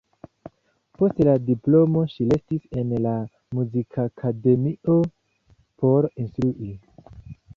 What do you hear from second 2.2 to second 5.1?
restis en la Muzikakademio